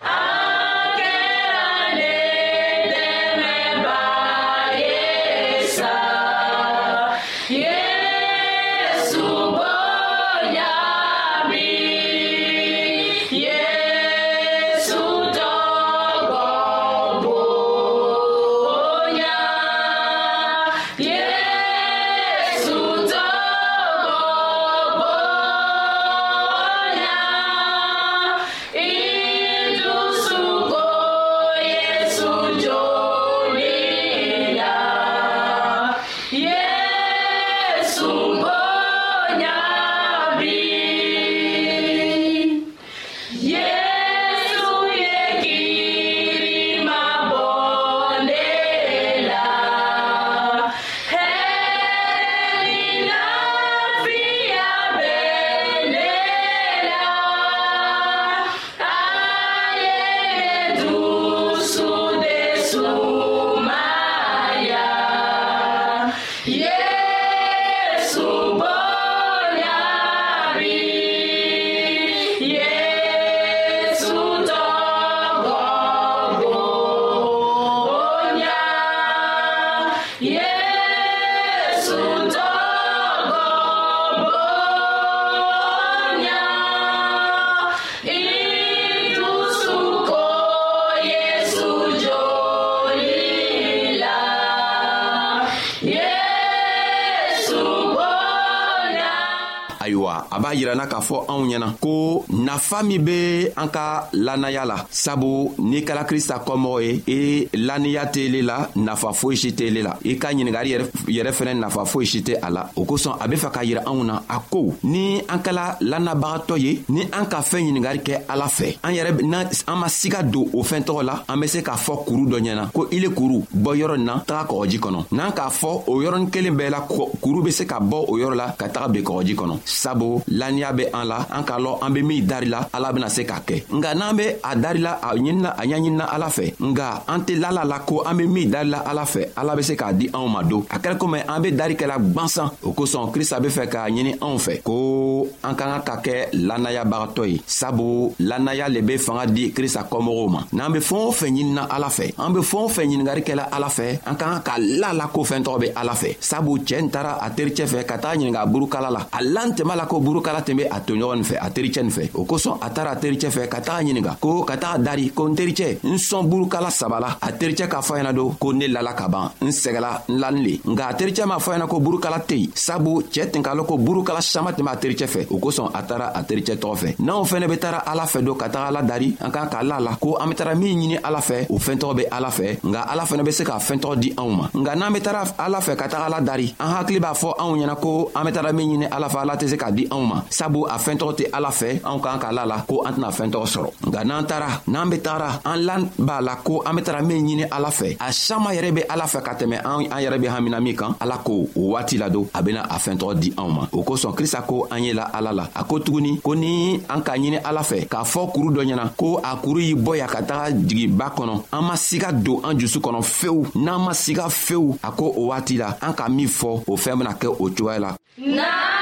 b'a 100.55 100.55
yirana 100.61 100.87
k'a 100.87 101.01
fɔ 101.01 101.25
anw 101.29 101.47
ɲɛna 101.49 101.75
ko 101.81 102.25
nafa 102.31 102.83
min 102.83 102.99
be 103.03 103.51
an 103.57 103.69
ka 103.69 104.09
lannaya 104.13 104.65
la 104.65 104.87
sabu 104.91 105.53
n'i 105.59 105.81
kɛla 105.83 106.05
krista 106.05 106.39
kɔmɔgɔ 106.45 106.83
ye 106.83 107.03
i 107.07 107.13
e 107.13 107.49
lanniya 107.59 108.07
t'ele 108.07 108.43
la 108.43 108.69
nafa 108.77 109.13
foyi 109.13 109.37
si 109.37 109.53
t'ele 109.55 109.83
la 109.83 109.97
i 110.05 110.17
ka 110.19 110.29
ɲiningali 110.33 110.77
yɛrɛ 111.09 111.31
fɛnɛ 111.33 111.59
nafa 111.59 111.85
foyi 111.85 112.07
si 112.07 112.21
tɛ 112.21 112.39
a 112.43 112.51
la 112.51 112.71
o 112.77 112.85
kosɔn 112.85 113.17
a 113.21 113.29
be 113.29 113.35
fɛ 113.37 113.51
k'a 113.53 113.65
yira 113.65 113.83
anw 113.87 114.05
na 114.05 114.21
a 114.29 114.41
ko 114.51 114.75
ni 114.85 115.21
an 115.29 115.39
kɛla 115.41 115.77
lannabagatɔ 115.81 116.59
ye 116.63 116.83
ni 116.89 117.03
an 117.13 117.27
ka 117.27 117.41
fɛɛn 117.41 117.69
ɲiningali 117.73 118.01
kɛ 118.03 118.23
ala 118.29 118.47
fɛ 118.47 118.79
an 118.83 118.91
yɛrɛ 118.91 119.25
an 119.69 119.77
ma 119.79 119.87
siga 119.89 120.23
don 120.31 120.47
o 120.53 120.63
fɛn 120.63 120.85
tɔgɔ 120.85 121.05
la 121.05 121.25
an 121.29 121.37
be 121.41 121.47
se 121.49 121.61
k'a 121.63 121.77
fɔ 121.77 122.05
kuru 122.07 122.27
dɔ 122.29 122.41
ɲɛna 122.41 122.71
ko 122.73 122.89
ile 122.91 123.09
kuru 123.13 123.43
bɔ 123.57 123.77
yɔrɔ 123.77 123.97
nin 123.97 124.05
na 124.07 124.19
taga 124.27 124.49
kɔgɔji 124.53 124.79
kɔnɔ 124.79 125.07
n'an 125.13 125.31
k'a 125.33 125.51
fɔ 125.51 125.85
o 125.89 126.01
yɔrɔnin 126.03 126.31
kelen 126.31 126.55
bɛɛ 126.57 126.71
la 126.71 126.81
kuru 126.81 127.43
be 127.43 127.51
se 127.51 127.65
ka 127.65 127.81
bɔ 127.81 128.05
o 128.09 128.13
yɔrɔ 128.19 128.35
la 128.37 128.51
ka 128.59 128.69
taga 128.69 128.89
ben 128.93 129.03
kɔgɔji 129.05 129.35
kɔnɔ 129.35 129.59
sabu 129.65 130.21
laniya 130.45 130.71
be 130.77 130.85
an 130.93 131.05
la 131.09 131.25
an 131.33 131.43
k'a 131.45 131.59
lɔn 131.59 131.79
an 131.83 131.91
be 131.93 132.03
min 132.03 132.27
darila 132.27 132.69
ala 132.73 132.93
bena 132.93 133.09
se 133.09 133.23
k'a 133.25 133.41
kɛ 133.47 133.65
nga 133.75 133.95
n'an 133.95 134.17
be 134.17 134.25
a 134.43 134.53
darila 134.57 134.99
a 135.03 135.09
ɲinina 135.17 135.51
a 135.57 135.65
ɲaɲinina 135.67 136.05
ala 136.13 136.29
fɛ 136.29 136.53
nga 136.61 137.03
an 137.09 137.19
tɛ 137.25 137.39
lala 137.41 137.65
la 137.65 137.79
ko 137.81 138.03
an 138.05 138.15
be 138.19 138.27
min 138.27 138.51
darila 138.51 138.79
ala 138.87 139.03
fɛ 139.05 139.29
ala 139.37 139.57
be 139.57 139.63
se 139.63 139.75
k'a 139.75 139.93
di 139.97 140.09
anw 140.13 140.29
ma 140.29 140.43
don 140.43 140.65
a 140.71 140.79
kɛra 140.79 140.97
komi 140.97 141.19
an 141.27 141.41
be 141.43 141.51
dari 141.53 141.75
kɛla 141.75 141.97
gwansan 142.13 142.51
o 142.65 142.73
kosɔn 142.73 143.11
krista 143.15 143.41
be 143.41 143.49
fɛ 143.49 143.67
k'a 143.69 143.89
ɲini 143.89 144.19
anw 144.21 144.39
fɛ 144.47 144.63
ko 144.63 145.27
an 145.43 145.55
ka 145.57 145.65
ka 145.65 145.79
ka 145.87 145.97
kɛ 146.03 146.15
lanayabagatɔ 146.33 147.27
ye 147.31 147.41
sabu 147.47 148.15
lanaya 148.21 148.69
le 148.69 148.83
be 148.83 148.99
fanga 148.99 149.27
di 149.27 149.51
krista 149.53 149.87
kɔmɔgɔw 149.91 150.29
ma 150.31 150.45
n'an 150.53 150.73
be 150.73 150.79
fɛɛn 150.79 151.05
o 151.05 151.11
fɛn 151.13 151.33
ɲinina 151.37 151.67
ala 151.71 151.89
fɛ 151.89 152.13
an 152.19 152.33
be 152.35 152.41
fɛɛn 152.41 152.65
o 152.65 152.69
fɛn 152.69 152.87
ɲiningari 152.89 153.23
kɛla 153.25 153.49
ala 153.53 153.67
fɛ 153.69 154.01
an 154.07 154.17
ka 154.17 154.27
ka 154.27 154.41
ka 154.45 154.55
la 154.59 154.93
la 154.93 155.07
ko 155.09 155.21
fɛɛn 155.25 155.43
tɔgɔ 155.45 155.59
be 155.61 155.69
ala 155.77 155.93
fɛ 155.93 156.17
sabu 156.21 156.59
cɛɛ 156.59 156.83
n 156.83 156.91
tara 156.91 157.19
a 157.23 157.31
tericɛ 157.31 157.65
fɛ 157.67 157.85
ka 157.87 157.97
taa 157.99 158.15
ɲininga 158.15 158.43
burukala 158.53 158.91
la 158.91 159.07
a 159.13 159.23
lan 159.23 159.53
tɛma 159.55 159.75
la 159.77 159.87
ko 159.87 160.01
burukala 160.01 160.34
ka 160.35 160.41
tɛmɛ 160.43 160.67
a 160.71 160.79
toɲɔgɔn 160.81 161.17
nin 161.17 161.25
fɛ 161.25 161.37
a 161.41 161.49
tericɛ 161.51 161.81
nin 161.83 161.91
fɛ 161.91 162.11
o 162.15 162.25
kosɔn 162.25 162.59
a 162.61 162.71
taara 162.71 162.91
a 162.93 162.97
tericɛ 162.97 163.31
fɛ 163.31 163.49
ka 163.49 163.59
taga 163.61 163.83
ɲininga 163.85 164.17
ko 164.21 164.43
ka 164.43 164.57
taga 164.57 164.79
dari 164.83 165.09
ko 165.15 165.29
n 165.29 165.35
tericɛ 165.35 165.79
n 165.85 165.97
sɔn 165.99 166.27
burukala 166.29 166.71
saba 166.71 166.99
la 166.99 167.17
a 167.23 167.31
tericɛ 167.33 167.69
k'a 167.71 167.81
fɔ 167.83 167.95
ɲɛna 167.99 168.13
don 168.15 168.31
ko 168.41 168.51
ne 168.53 168.67
lala 168.69 168.93
ka 168.95 169.09
ban 169.09 169.31
n 169.43 169.49
sɛgɛla 169.51 170.03
n 170.11 170.19
lani 170.19 170.43
le 170.43 170.59
nka 170.73 170.85
a 170.91 170.95
tericɛ 170.95 171.27
m'a 171.27 171.39
fɔ 171.39 171.51
ɲɛna 171.55 171.69
ko 171.69 171.79
burukala 171.81 172.19
tɛ 172.27 172.37
yen 172.39 172.51
sabu 172.55 173.03
cɛɛ 173.13 173.31
tun 173.33 173.43
k'a 173.43 173.55
lɔn 173.55 173.67
ko 173.67 173.79
burukala 173.79 174.21
saman 174.23 174.55
tun 174.55 174.65
b'a 174.67 174.77
tericɛ 174.77 175.07
fɛ 175.07 175.27
o 175.31 175.39
kosɔn 175.39 175.71
a 175.75 175.83
taara 175.83 176.07
a 176.15 176.23
tericɛ 176.25 176.57
tɔgɔ 176.57 176.77
fɛ 176.83 176.95
n'anw 176.99 177.25
fɛnɛ 177.31 177.47
be 177.49 177.57
taara 177.59 177.79
ala 177.87 178.03
fɛ 178.05 178.25
don 178.25 178.35
ka 178.39 178.47
taga 178.49 178.67
ala 178.67 178.83
dari 178.83 179.15
an 179.21 179.31
kan 179.31 179.47
k'a 179.49 179.63
la 179.63 179.79
la 179.79 179.95
ko 179.97 180.17
an 180.21 180.27
be 180.31 180.35
tara 180.35 180.55
min 180.57 180.77
ɲini 180.79 180.99
ala 181.03 181.21
fɛ 181.21 181.47
o 181.51 181.59
fɛntɔgɔ 181.59 181.95
be 181.97 182.05
ala 182.11 182.29
fɛ 182.29 182.59
nka 182.65 182.81
ala 182.91 183.05
fɛnɛ 183.05 183.23
be 183.25 183.31
se 183.31 183.45
k'a 183.45 183.59
fɛntɔgɔ 183.59 183.99
di 184.01 184.11
anw 184.17 184.31
ma 184.37 184.49
nka 184.53 184.75
n'an 184.77 184.93
be 184.95 185.01
tara 185.01 185.23
ala 185.39 185.59
fɛ 185.61 185.77
ka 185.79 185.87
taga 185.87 186.07
ala 186.07 186.21
dari 186.21 186.55
an 186.59 186.71
hakili 186.75 186.99
b'a 187.01 187.15
fɔ 187.23 187.35
anw 187.39 187.57
ɲɛna 187.57 187.77
ko 187.81 188.11
an 188.15 188.25
be 188.27 188.33
tara 188.33 188.53
min 188.53 188.69
ɲini 188.71 188.89
ala 188.91 189.09
fɛ 189.09 189.19
ala 189.23 189.37
tɛ 189.37 189.49
se 189.49 189.57
k'a 189.57 189.71
di 189.75 189.87
anw 189.91 190.03
ma 190.07 190.14
ma 190.15 190.25
sabu 190.31 190.67
a 190.71 190.79
fɛɛn 190.79 190.97
tɔgɔ 190.99 191.13
tɛ 191.19 191.25
ala 191.33 191.51
fɛ 191.51 191.69
anw 191.89 191.99
k'an 192.03 192.19
k'a 192.19 192.33
la 192.33 192.45
la 192.47 192.57
ko 192.69 192.83
an 192.87 192.93
tɛna 192.95 193.09
fɛɛn 193.17 193.31
tɔgɔ 193.33 193.47
sɔrɔ 193.53 193.71
nka 193.89 194.05
n'an 194.05 194.27
taara 194.27 194.49
n'an 194.69 194.89
be 194.91 194.97
tagara 195.01 195.41
an 195.45 195.57
lan 195.67 195.89
b'a 195.99 196.21
la 196.23 196.35
ko 196.37 196.63
an 196.67 196.75
be 196.77 196.83
tara 196.83 197.03
min 197.03 197.21
ɲini 197.27 197.45
ala 197.51 197.69
fɛ 197.69 197.97
a 198.01 198.13
saman 198.13 198.55
yɛrɛ 198.55 198.71
be 198.75 198.83
ala 198.89 199.05
fɛ 199.05 199.23
ka 199.25 199.33
tɛmɛ 199.35 199.57
an 199.65 199.83
yɛrɛ 200.05 200.21
be 200.21 200.27
hamina 200.29 200.61
min 200.63 200.77
kan 200.77 200.95
ala 201.01 201.19
ko 201.19 201.49
o 201.57 201.61
waati 201.73 201.99
la 201.99 202.09
don 202.09 202.27
a 202.33 202.43
bena 202.43 202.63
a 202.71 202.77
fɛɛn 202.79 203.19
di 203.21 203.31
anw 203.37 203.49
ma 203.53 203.69
o 203.73 203.83
kosɔn 203.83 204.15
krista 204.15 204.43
ko 204.47 204.67
an 204.71 204.83
ye 204.85 204.93
la 204.93 205.11
ala 205.13 205.33
la 205.33 205.49
a 205.55 205.65
ko 205.65 205.79
tuguni 205.81 206.21
ko 206.23 206.33
ni 206.35 206.77
an 206.89 207.01
k'a 207.03 207.17
ɲini 207.17 207.41
ala 207.45 207.61
fɛ 207.63 207.89
k'a 207.89 208.05
fɔ 208.05 208.33
kuru 208.33 208.51
dɔ 208.55 208.63
ɲɛna 208.67 208.95
ko 208.97 209.19
a 209.23 209.37
kuru 209.43 209.59
y'i 209.61 209.75
bɔ 209.75 209.99
ya 209.99 210.07
ka 210.07 210.21
taga 210.23 210.53
jigiba 210.53 211.11
kɔnɔ 211.15 211.43
an 211.53 211.63
ma 211.65 211.75
siga 211.77 212.11
don 212.23 212.41
an 212.45 212.59
jusu 212.59 212.79
kɔnɔ 212.81 213.03
fewu 213.03 213.45
n'an 213.55 213.81
ma 213.83 213.91
siga 213.93 214.29
fewu 214.29 214.77
a 214.83 214.91
ko 214.93 215.07
o 215.17 215.27
waati 215.31 215.57
la 215.59 215.75
an 215.83 215.93
ka 215.95 216.09
min 216.09 216.27
fɔ 216.29 216.63
o 216.69 216.77
fɛɛn 216.77 216.99
bena 216.99 217.13
kɛ 217.15 217.29
o 217.29 217.49
cogoya 217.55 217.79
la 217.81 217.97
nah! 218.19 218.74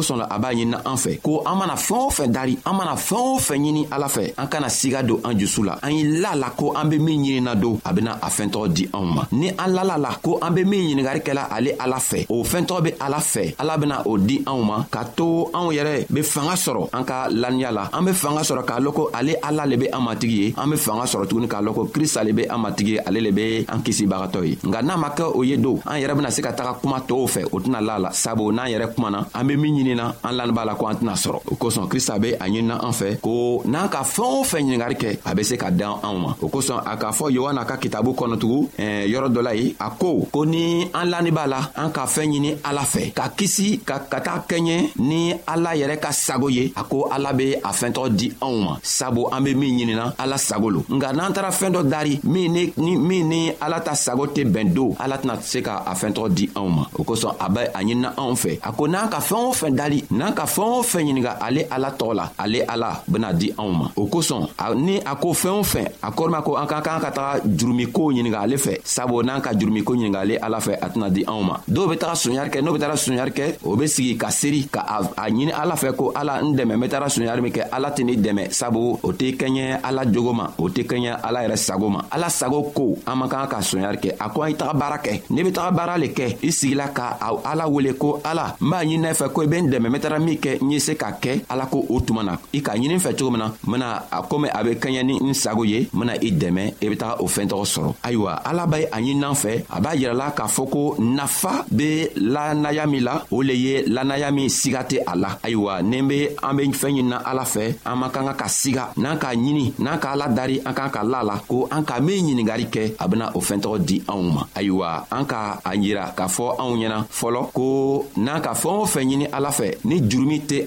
kosɔn 0.00 0.16
la 0.18 0.26
a 0.30 0.38
b'a 0.38 0.50
ɲinina 0.54 0.80
an 0.86 0.96
fɛ 0.96 1.20
ko 1.22 1.42
an 1.46 1.56
mana 1.58 1.74
fɛɛn 1.74 1.98
o 2.00 2.10
fɛn 2.10 2.28
dari 2.32 2.58
an 2.64 2.72
mana 2.76 2.94
fɛɛn 2.94 3.18
o 3.18 3.38
fɛn 3.38 3.58
ɲini 3.64 3.86
ala 3.92 4.08
fɛ 4.08 4.32
an 4.38 4.46
kana 4.48 4.66
siga 4.68 5.02
don 5.06 5.20
an 5.24 5.34
jusu 5.38 5.62
la 5.64 5.78
an 5.82 5.90
ye 5.92 6.04
la 6.20 6.34
la 6.34 6.50
ko 6.50 6.72
an 6.74 6.88
be 6.88 6.98
min 6.98 7.22
ɲinina 7.22 7.54
don 7.60 7.78
a 7.84 7.92
bena 7.92 8.18
a 8.22 8.28
fɛɛntɔgɔ 8.28 8.72
di 8.74 8.86
anw 8.94 9.04
ma 9.14 9.26
ni 9.32 9.48
an 9.50 9.66
lala 9.74 9.98
la 9.98 10.10
ko 10.22 10.38
an 10.40 10.50
be 10.54 10.64
min 10.64 10.86
ɲiningari 10.96 11.20
kɛla 11.22 11.48
ale 11.52 11.74
ala 11.78 11.96
fɛ 11.96 12.26
o 12.30 12.42
fɛɛntɔgɔ 12.42 12.82
be 12.84 12.90
ala 13.00 13.18
fɛ 13.18 13.54
ala 13.58 13.76
bena 13.76 14.02
o 14.06 14.16
di 14.16 14.38
anw 14.46 14.62
ma 14.64 14.84
k'a 14.90 15.04
to 15.16 15.26
anw 15.52 15.70
yɛrɛ 15.74 16.06
be 16.12 16.22
fanga 16.22 16.52
sɔrɔ 16.54 16.88
an 16.94 17.04
ka 17.04 17.28
laniya 17.30 17.70
la 17.72 17.88
an 17.92 18.02
be 18.04 18.12
fanga 18.12 18.40
sɔrɔ 18.40 18.64
k'a 18.64 18.78
lɔn 18.80 18.92
ko 18.94 19.10
ale 19.12 19.34
ala 19.44 19.66
le 19.66 19.76
be 19.76 19.86
an 19.92 20.00
matigi 20.00 20.38
ye 20.46 20.54
an 20.56 20.70
be 20.70 20.76
fanga 20.76 21.02
sɔrɔ 21.04 21.26
tuguni 21.26 21.46
k'a 21.46 21.60
lɔn 21.66 21.74
ko 21.74 21.84
krista 21.92 22.24
le 22.24 22.32
be 22.32 22.44
an 22.48 22.58
matigi 22.62 22.92
ye 22.92 22.98
ale 23.06 23.20
le 23.20 23.32
be 23.32 23.64
an 23.68 23.80
kisibagatɔ 23.84 24.46
ye 24.48 24.56
nka 24.64 24.82
n'a 24.82 24.96
ma 24.98 25.10
kɛ 25.10 25.32
o 25.34 25.42
ye 25.42 25.56
don 25.56 25.76
an 25.86 25.98
yɛrɛ 26.00 26.14
bena 26.16 26.30
se 26.30 26.40
ka 26.42 26.52
taga 26.52 26.78
kuma 26.80 26.98
tɔɔw 27.06 27.26
fɛ 27.28 27.44
o 27.52 27.58
tɛna 27.60 27.80
la 27.84 27.96
la 27.98 28.10
sabu 28.12 28.50
n'an 28.50 28.66
yɛrɛ 28.70 28.94
kumana 28.94 29.26
an 29.34 29.46
be 29.46 29.56
min 29.56 29.74
ɲini 29.76 29.89
ɲinina 29.90 30.14
an 30.22 30.32
lanin 30.36 30.52
b'a 30.54 30.64
la 30.64 30.74
ko 30.74 30.86
an 30.86 30.94
tɛna 30.96 31.14
sɔrɔ 31.14 31.38
o 31.50 31.54
kosɔn 31.56 31.88
krista 31.88 32.18
be 32.18 32.32
a 32.38 32.44
ɲinina 32.48 32.82
an 32.84 32.90
fɛ 32.92 33.20
ko 33.20 33.62
n'an 33.64 33.88
ka 33.88 34.02
fɛɛn 34.02 34.22
o 34.40 34.44
fɛn 34.44 34.60
ɲiningari 34.64 34.94
kɛ 34.96 35.18
a 35.24 35.34
be 35.34 35.42
se 35.42 35.56
ka 35.56 35.70
dan 35.70 35.98
anw 36.02 36.18
ma 36.18 36.34
o 36.40 36.48
kosɔn 36.48 36.82
a 36.86 36.96
k'a 36.96 37.12
fɔ 37.12 37.30
yohana 37.32 37.64
ka 37.66 37.76
kitabu 37.76 38.12
kɔnɔ 38.14 38.38
tugun 38.38 38.68
yɔrɔ 38.78 39.28
dɔ 39.34 39.42
la 39.42 39.52
yen 39.54 39.74
a 39.78 39.90
ko 39.90 40.24
ko 40.32 40.44
ni 40.44 40.88
an 40.94 41.04
lanin 41.10 41.30
b'a 41.34 41.46
la 41.46 41.68
an 41.76 41.90
ka 41.92 42.06
fɛɛn 42.06 42.30
ɲini 42.32 42.56
ala 42.64 42.82
fɛ 42.82 43.12
ka 43.12 43.28
kisi 43.36 43.80
ka 43.84 43.98
ka 44.10 44.20
taa 44.20 44.44
kɛɲɛ 44.48 44.92
ni 44.98 45.32
ala 45.48 45.70
yɛrɛ 45.76 45.98
ka 46.00 46.10
sago 46.12 46.48
ye 46.48 46.72
a 46.76 46.84
ko 46.84 47.08
ala 47.10 47.32
be 47.34 47.54
a 47.54 47.60
fɛɛntɔgɔ 47.70 48.14
di 48.16 48.30
anw 48.40 48.60
ma 48.64 48.78
sabu 48.82 49.26
an 49.30 49.40
be 49.44 49.54
min 49.54 49.76
ɲinina 49.78 50.14
ala 50.18 50.38
sago 50.38 50.68
lo 50.70 50.80
nka 50.88 51.12
n'an 51.14 51.32
taara 51.32 51.50
fɛɛn 51.50 51.72
dɔ 51.72 51.82
dari 51.90 52.20
min 52.24 52.48
ni, 52.52 52.72
ni, 52.76 52.96
min 52.96 53.28
ni 53.28 53.50
ala 53.60 53.80
ta 53.80 53.94
sago 53.94 54.26
tɛ 54.26 54.44
bɛn 54.50 54.72
don 54.74 54.94
ala 55.00 55.16
tɛna 55.18 55.40
se 55.42 55.60
ka 55.62 55.82
a 55.86 55.94
fɛɛntɔgɔ 55.94 56.28
di 56.34 56.46
anw 56.54 56.68
ma 56.68 56.86
o 56.94 57.02
kosɔn 57.04 57.34
a 57.40 57.48
be 57.50 57.60
a 57.60 57.82
ɲinina 57.82 58.12
anw 58.16 58.34
fɛ 58.34 58.58
a 58.62 58.72
ko 58.72 58.84
n'an 58.86 59.08
ka 59.10 59.18
fɛɛn 59.18 59.48
o 59.48 59.52
fɛn 59.52 59.79
dali 59.80 60.04
n'an 60.18 60.32
ka 60.34 60.44
fɛɛn 60.54 60.72
o 60.78 60.82
fɛn 60.90 61.00
ɲininga 61.04 61.32
ale 61.46 61.62
ala 61.74 61.88
tɔgɔ 61.98 62.12
la 62.20 62.24
ale 62.42 62.58
ala 62.72 62.88
bena 63.10 63.32
di 63.32 63.48
anw 63.60 63.70
ma 63.80 63.86
o 63.96 64.02
kosɔn 64.12 64.42
ni 64.76 64.94
a 65.10 65.12
ko 65.22 65.28
fɛɛn 65.42 65.58
o 65.60 65.62
fɛn 65.72 65.86
a 66.06 66.08
kɔrɔma 66.16 66.38
ko 66.46 66.56
an 66.60 66.66
ka 66.66 66.80
kan 66.86 67.00
ka 67.04 67.10
taga 67.16 67.40
jurumikow 67.58 68.12
ɲininga 68.12 68.40
ale 68.44 68.56
fɛ 68.64 68.72
sabu 68.84 69.22
n'an 69.22 69.40
ka 69.40 69.50
jurumiko 69.58 69.94
ɲininga 69.96 70.18
ale 70.24 70.34
ala 70.46 70.58
fɛ 70.66 70.72
a 70.84 70.86
tɛna 70.92 71.08
di 71.10 71.22
anw 71.26 71.42
ma 71.48 71.54
dɔw 71.74 71.88
be 71.90 71.96
taga 71.96 72.14
soɲari 72.14 72.50
kɛ 72.52 72.58
n'o 72.62 72.72
be 72.74 72.78
taga 72.78 72.96
soɲari 72.96 73.32
kɛ 73.38 73.44
o 73.64 73.76
be 73.76 73.86
sigi 73.86 74.14
ka 74.18 74.28
seri 74.30 74.62
ka 74.70 74.80
a 75.16 75.26
ɲini 75.30 75.52
ala 75.52 75.74
fɛ 75.74 75.94
ko 75.96 76.12
ala 76.14 76.40
n 76.42 76.54
dɛmɛ 76.56 76.74
n 76.76 76.80
be 76.80 76.88
taga 76.88 77.06
soɲari 77.08 77.40
min 77.42 77.52
kɛ 77.52 77.62
ala 77.72 77.90
tɛ 77.90 78.04
ne 78.04 78.12
dɛmɛ 78.16 78.52
sabu 78.52 78.98
o 79.02 79.12
tɛ 79.12 79.36
kɛɲɛ 79.38 79.80
ala 79.82 80.04
jogo 80.12 80.32
ma 80.32 80.46
o 80.58 80.68
tɛ 80.68 80.84
kɛɲɛ 80.86 81.16
ala 81.24 81.40
yɛrɛ 81.44 81.56
sago 81.58 81.88
ma 81.88 82.04
ala 82.10 82.28
sago 82.30 82.62
ko 82.74 82.98
an 83.06 83.16
man 83.18 83.28
kan 83.28 83.48
ka 83.48 83.58
soɲari 83.60 83.96
kɛ 83.98 84.10
a 84.20 84.28
ko 84.28 84.42
an 84.42 84.50
i 84.50 84.54
taga 84.54 84.74
baara 84.78 84.98
kɛ 85.02 85.22
ne 85.30 85.42
be 85.42 85.50
taga 85.52 85.70
baara 85.74 85.96
le 85.98 86.08
kɛ 86.08 86.36
i 86.42 86.48
sigila 86.50 86.88
ka 86.92 87.16
ala 87.20 87.64
wele 87.68 87.94
ko 87.96 88.20
ala 88.24 88.56
n 88.60 88.68
b'a 88.70 88.84
ɲinina 88.84 89.12
fɛ 89.14 89.28
ko 89.32 89.42
i 89.42 89.46
be 89.46 89.56
n 89.56 89.69
dɛmɛ 89.70 89.88
n 89.88 89.98
taara 90.00 90.18
min 90.18 90.36
kɛ 90.36 90.58
n 90.62 90.70
ye 90.72 90.78
se 90.80 90.94
ka 90.94 91.12
kɛ 91.12 91.44
ala 91.48 91.66
ko 91.66 91.84
o 91.88 92.00
tuma 92.00 92.22
na 92.22 92.36
i 92.52 92.60
ka 92.60 92.72
ɲini 92.74 92.94
n 92.96 92.98
fɛ 93.00 93.14
cogo 93.16 93.30
min 93.30 93.38
na 93.40 93.46
n 93.46 93.52
bena 93.70 94.02
a 94.10 94.22
komi 94.22 94.48
a 94.52 94.62
be 94.64 94.74
kɛɲɛ 94.74 95.02
ni 95.04 95.18
n 95.22 95.32
sago 95.34 95.62
ye 95.64 95.88
n 95.88 95.88
bena 95.98 96.14
i 96.20 96.30
dɛmɛ 96.32 96.74
i 96.82 96.88
be 96.88 96.96
taga 96.96 97.22
o 97.22 97.26
fɛɛn 97.26 97.48
tɔgɔ 97.48 97.64
sɔrɔ 97.64 97.94
ayiwa 98.02 98.32
ala 98.44 98.66
be 98.66 98.76
a 98.90 98.98
ɲininan 99.00 99.34
fɛ 99.34 99.64
a 99.70 99.80
b'a 99.80 99.94
yirala 99.94 100.32
k'a 100.34 100.46
fɔ 100.48 100.68
ko 100.70 100.94
nafa 100.98 101.64
be 101.74 102.08
lanaya 102.16 102.86
min 102.86 103.04
la 103.04 103.22
o 103.30 103.40
le 103.42 103.52
ye 103.54 103.84
lanaya 103.86 104.30
min 104.32 104.48
siga 104.48 104.82
tɛ 104.84 105.02
a 105.06 105.16
la 105.16 105.38
ayiwa 105.42 105.82
ni 105.82 106.02
be 106.02 106.28
an 106.42 106.54
be 106.56 106.66
fɛɛn 106.68 107.06
ɲinina 107.06 107.16
ala 107.24 107.42
fɛ 107.44 107.76
an 107.86 107.96
man 107.98 108.10
kan 108.10 108.24
ka 108.26 108.32
ka 108.34 108.44
siga 108.48 108.90
n'an 108.96 109.18
k'a 109.18 109.34
ɲini 109.36 109.74
n'an 109.78 109.98
k'a 110.00 110.16
ladari 110.16 110.60
an 110.66 110.74
kan 110.74 110.90
ka 110.90 111.02
la 111.04 111.22
la 111.22 111.38
ko 111.46 111.68
an 111.70 111.82
ka 111.84 112.00
min 112.00 112.18
ɲiningari 112.26 112.66
kɛ 112.68 112.94
a 112.98 113.06
bena 113.08 113.30
o 113.34 113.40
fɛɛntɔgɔ 113.40 113.78
di 113.86 114.00
anw 114.08 114.22
ma 114.32 114.44
ayiwa 114.54 115.06
an 115.12 115.24
ka 115.26 115.60
a 115.64 115.70
yira 115.76 116.12
k'a 116.16 116.26
fɔ 116.26 116.58
anw 116.58 116.76
ɲɛna 116.76 117.06
fɔlɔ 117.08 117.50
ko 117.52 118.06
n'an 118.16 118.40
ka 118.42 118.52
fɛɛn 118.54 118.82
o 118.82 118.86
fɛn 118.86 119.06
ɲini 119.10 119.26
ala 119.32 119.50
fɛ 119.50 119.59
ni 119.84 120.00
jurumi 120.10 120.40
tɛ 120.40 120.58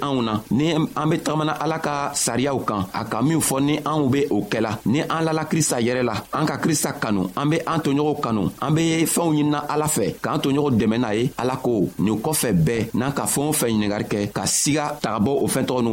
ni 0.51 0.71
an 0.95 1.08
be 1.10 1.17
tagamana 1.17 1.53
ala 1.63 1.79
ka 1.79 2.12
sariyaw 2.13 2.58
a 2.93 3.06
ka 3.06 3.21
minw 3.21 3.39
fɔ 3.41 3.58
ni 3.63 3.77
anw 3.86 4.10
be 4.12 4.27
o 4.29 4.47
ni 4.88 4.99
an 5.01 5.23
la 5.25 5.45
krista 5.45 5.77
yɛrɛ 5.82 6.03
la 6.03 6.13
an 6.34 6.45
ka 6.45 6.58
krista 6.58 6.93
kanu 6.99 7.29
an 7.36 7.49
be 7.49 7.60
an 7.65 7.79
toɲɔgɔnw 7.79 8.21
kanu 8.21 8.51
an 8.62 8.73
be 8.75 9.06
fɛnw 9.06 9.32
ɲinina 9.34 9.60
ala 9.69 9.86
fɛ 9.88 10.15
k'an 10.21 10.39
toɲɔgɔn 10.39 10.77
dɛmɛ 10.79 10.97
n'a 10.99 11.13
ye 11.15 11.32
ala 11.38 11.56
ko 11.58 11.89
nin 11.99 12.17
kɔfɛ 12.19 12.53
bɛɛ 12.65 12.89
n'an 12.93 13.12
ka 13.13 13.25
fɛɛn 13.25 13.49
o 13.49 13.51
ɲiningari 13.51 14.32
ka 14.34 14.43
siga 14.45 14.99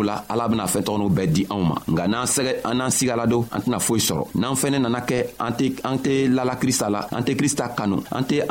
la 0.00 0.24
ala 0.28 0.48
bena 0.48 0.64
fɛɛntɔgɔninw 0.66 1.10
bɛɛ 1.10 1.26
di 1.32 1.46
anw 1.50 1.62
ma 1.62 1.74
nka 1.88 2.06
n'an 2.08 2.26
sɛgɛ 2.26 2.60
an 2.64 2.74
n'an 2.78 2.90
sigala 2.90 3.26
don 3.28 3.46
an 3.52 3.60
tɛna 3.60 3.78
foyi 3.78 4.00
n'an 6.30 6.56
krista 6.60 6.90
la 6.90 7.06
an 7.12 7.22
tɛ 7.24 7.36
krista 7.36 7.68
kanu 7.76 8.02
ante 8.12 8.40
tɛ 8.40 8.50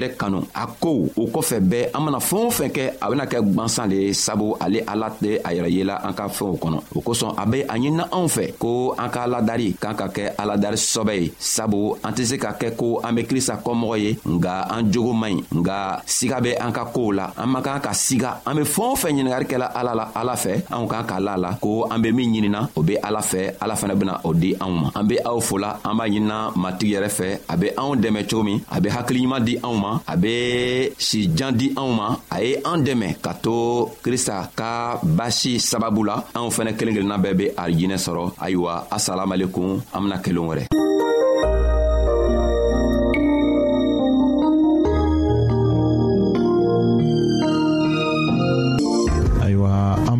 an 0.00 0.10
kanu 0.16 0.46
a 0.54 0.66
ko 0.80 1.08
o 1.16 1.26
kɔfɛ 1.26 1.60
bɛɛ 1.60 1.90
an 1.94 2.02
mana 2.04 2.18
fɛɛn 2.18 2.44
o 2.44 3.83
satan 3.84 3.88
le 3.88 4.12
sabu 4.14 4.54
ale 4.60 4.82
ala 4.86 5.10
tɛ 5.10 5.40
a 5.44 5.50
yɛrɛ 5.52 5.68
yela 5.70 5.94
an 6.04 6.14
ka 6.14 6.28
fɛnw 6.28 6.56
kɔnɔ 6.58 6.78
o 6.96 7.00
kosɔn 7.00 7.34
a 7.36 7.46
be 7.46 7.60
a 7.68 7.74
ɲinina 7.76 8.08
anw 8.12 8.28
fɛ 8.28 8.52
ko 8.58 8.94
an 8.98 9.10
ka 9.10 9.24
aladari 9.26 9.74
k'an 9.80 9.94
ka 9.94 10.08
kɛ 10.08 10.34
aladari 10.38 10.76
sɔbɛ 10.76 11.14
ye 11.22 11.32
sabu 11.38 11.94
an 12.02 12.12
tɛ 12.14 12.24
se 12.24 12.36
ka 12.38 12.52
kɛ 12.58 12.76
ko 12.76 13.00
an 13.04 13.14
be 13.14 13.24
krista 13.24 13.60
kɔmɔgɔ 13.62 13.98
ye 14.00 14.18
nga 14.28 14.66
an 14.70 14.90
jogo 14.92 15.12
man 15.12 15.36
ɲi 15.36 15.58
nga 15.60 16.02
siga 16.06 16.40
be 16.42 16.54
an 16.56 16.72
ka 16.72 16.84
koow 16.86 17.12
la 17.14 17.32
an 17.36 17.46
man 17.52 17.62
kan 17.62 17.80
ka 17.80 17.90
siga 17.92 18.40
an 18.46 18.56
be 18.56 18.62
fɛɛn 18.62 18.90
o 18.90 18.94
fɛn 18.94 19.10
ɲiningari 19.12 19.46
kɛla 19.46 19.66
ala 19.74 19.94
la 19.94 20.10
ala 20.14 20.34
fɛ 20.34 20.62
anw 20.70 20.86
k'an 20.88 21.04
k'a 21.06 21.20
la 21.20 21.36
la 21.36 21.50
ko 21.60 21.84
an 21.90 21.98
be 22.02 22.12
min 22.12 22.32
ɲinina 22.32 22.68
o 22.76 22.82
be 22.82 22.96
ala 23.02 23.20
fɛ 23.20 23.56
ala 23.60 23.74
fɛnɛ 23.74 23.94
bena 23.98 24.20
o 24.24 24.32
di 24.32 24.54
anw 24.60 24.72
ma 24.80 24.88
an 24.94 25.04
be 25.06 25.18
aw 25.20 25.38
fola 25.40 25.80
an 25.84 25.94
b'a 25.96 26.08
ɲinina 26.08 26.52
matigi 26.56 26.94
yɛrɛ 26.96 27.10
fɛ 27.10 27.28
a 27.48 27.54
be 27.56 27.68
anw 27.76 27.94
dɛmɛ 28.00 28.20
cogo 28.28 28.42
min 28.44 28.58
a 28.70 28.80
be 28.80 28.88
hakiliɲuman 28.88 29.44
di 29.44 29.58
anw 29.62 29.76
ma 29.78 29.90
a 30.08 30.14
be 30.16 30.90
sijan 30.98 31.52
di 31.56 31.72
anw 31.76 31.90
ma 31.94 32.16
a 32.30 32.36
ye 32.42 32.54
an 32.64 32.82
dɛmɛ 32.84 33.20
ka 33.20 33.32
to 33.42 33.54
ko 33.64 33.88
krista 34.04 34.36
ka 34.52 35.00
basi 35.16 35.56
sababu 35.70 36.00
la 36.08 36.16
anw 36.36 36.48
fɛnɛ 36.54 36.70
kelen 36.78 36.94
kelenna 36.96 37.16
bɛɛ 37.22 37.34
be 37.38 37.44
arijinɛ 37.62 37.96
sɔrɔ 38.04 38.24
ayiwa 38.44 38.72
asalamalekun 38.96 39.70
an 39.94 40.00
bena 40.04 40.18
kelen 40.24 40.46
wɛrɛ 40.50 40.64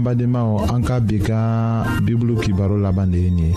badenmaw 0.05 0.69
an 0.69 0.85
ka 0.85 1.01
bi 1.01 1.17
ka 1.17 1.41
bibulu 2.05 2.37
kibaro 2.37 2.77
laban 2.77 3.09
de 3.11 3.19
ye 3.25 3.31
nin 3.31 3.49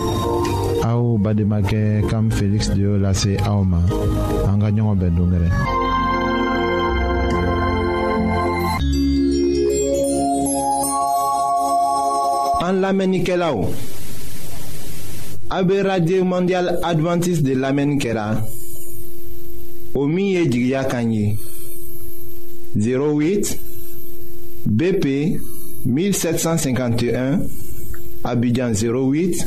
aw 0.90 1.20
bademakɛ 1.20 2.08
kam 2.10 2.30
feliksi 2.32 2.72
de 2.74 2.80
y'o 2.88 2.96
lase 2.96 3.36
aw 3.44 3.60
ma 3.70 3.78
an 4.48 4.56
ka 4.58 4.72
ɲɔgɔn 4.72 4.96
bɛn 5.00 5.12
dongɛrɛ 5.16 5.48
An 12.68 12.82
lamenike 12.82 13.34
la 13.38 13.48
ou. 13.54 13.64
A 15.48 15.62
be 15.64 15.78
radye 15.82 16.20
mondial 16.20 16.74
adventis 16.84 17.40
de 17.42 17.54
lamenike 17.56 18.12
la. 18.12 18.26
O 19.94 20.04
miye 20.06 20.42
jigya 20.50 20.82
kanyi. 20.84 21.38
08 22.76 23.54
BP 24.66 25.06
1751. 25.86 27.40
Abidjan 28.24 28.72
08 28.76 29.46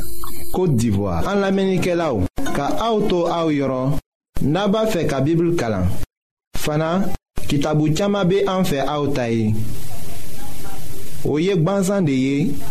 Kote 0.50 0.74
d'Ivoire. 0.74 1.22
An 1.28 1.38
lamenike 1.44 1.94
la 1.94 2.10
ou. 2.16 2.26
Ka 2.56 2.72
a 2.82 2.90
ou 2.96 3.06
tou 3.06 3.30
a 3.30 3.44
ou 3.46 3.54
yoron. 3.54 3.94
Naba 4.42 4.88
fe 4.90 5.06
ka 5.06 5.22
bibl 5.22 5.52
kalan. 5.54 5.86
Fana 6.58 6.96
ki 7.46 7.62
tabou 7.62 7.94
tchama 7.94 8.24
be 8.24 8.42
an 8.48 8.66
fe 8.66 8.82
a 8.82 8.98
ou 8.98 9.14
tayi. 9.14 9.52
O 11.22 11.38
yek 11.38 11.62
banzan 11.62 12.08
de 12.10 12.18
yek. 12.26 12.70